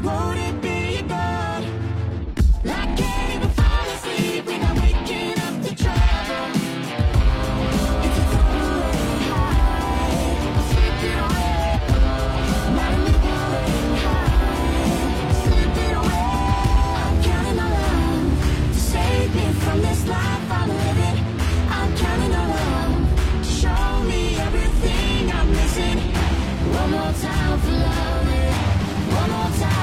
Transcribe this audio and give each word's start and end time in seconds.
be. 0.00 0.74
I 2.66 2.86
can't 2.96 3.34
even 3.34 3.50
fall 3.50 3.86
asleep 3.94 4.46
when 4.46 4.62
I'm 4.64 4.76
waking 4.76 5.38
up 5.46 5.62
to 5.64 5.74
trouble. 5.82 6.48
It's 8.06 8.18
a 8.18 8.42
high, 9.30 10.60
slipping 10.70 11.18
away. 11.26 11.80
Living 13.04 13.96
high, 14.04 14.90
slipping 15.44 15.94
away. 16.02 16.30
I'm 17.02 17.16
counting 17.22 17.58
on 17.64 17.70
love 17.70 18.72
to 18.72 18.80
save 18.80 19.30
me 19.34 19.46
from 19.62 19.78
this 19.82 20.06
life 20.08 20.50
I'm 20.50 20.68
living. 20.68 21.18
I'm 21.70 21.90
counting 21.96 22.34
on 22.34 22.48
love 22.60 23.42
to 23.42 23.48
show 23.48 24.02
me 24.10 24.36
everything 24.46 25.30
I'm 25.32 25.48
missing. 25.50 25.98
One 26.80 26.90
more 26.90 27.12
time 27.22 27.58
for 27.60 27.72
loving. 27.72 28.54
One 29.14 29.30
more 29.30 29.52
time. 29.60 29.73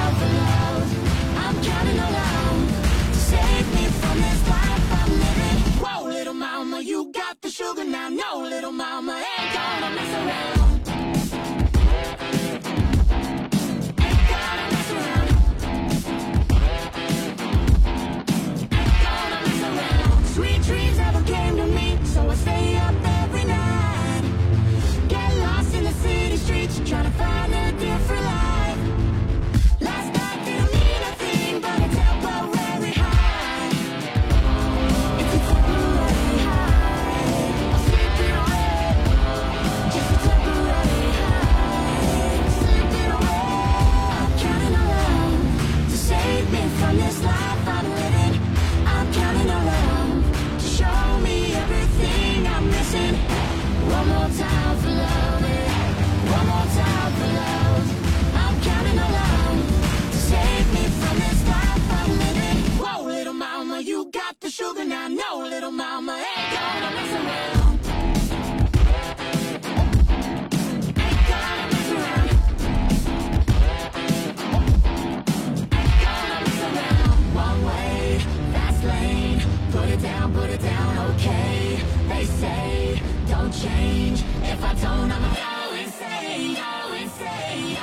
change. 83.52 84.24
If 84.44 84.64
I 84.64 84.74
don't, 84.76 85.12
I'ma 85.12 85.34
go 85.34 85.76
insane, 85.76 86.56
go 86.56 86.94
insane. 86.94 87.78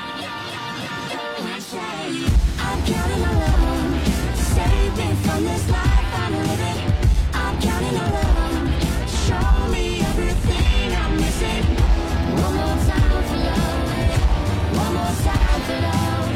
I'm 2.60 2.80
counting 2.84 3.24
on 3.24 3.36
love, 3.38 4.06
saved 4.36 4.98
it 4.98 5.16
from 5.26 5.44
this 5.44 5.70
life, 5.70 6.14
I'm 6.22 6.32
living. 6.32 6.80
I'm 7.34 7.60
counting 7.60 7.96
on 7.98 8.10
love, 8.12 8.56
show 9.26 9.68
me 9.68 10.00
everything 10.00 10.94
I'm 10.96 11.16
missing. 11.16 11.64
One 12.42 12.54
more 12.54 12.78
time 12.88 13.22
for 13.28 13.38
love, 13.48 13.88
one 14.82 14.94
more 14.94 15.14
time 15.26 15.60
for 15.68 15.80
love. 15.86 16.28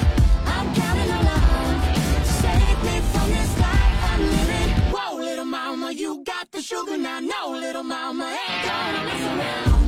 I'm 0.47 0.67
counting 0.75 1.11
on 1.11 1.25
love, 1.25 1.85
save 2.25 2.79
me 2.85 3.01
from 3.13 3.29
this 3.31 3.53
life, 3.59 3.97
I'm 4.13 4.21
living. 4.21 4.71
Whoa, 4.93 5.17
little 5.17 5.47
mama, 5.47 5.93
you 5.93 6.23
got 6.25 6.42
sugar 6.63 6.97
now, 6.97 7.19
no 7.19 7.51
little 7.51 7.83
mama 7.83 8.25
ain't 8.25 8.65
gonna 8.65 9.05
mess 9.05 9.67
around. 9.67 9.82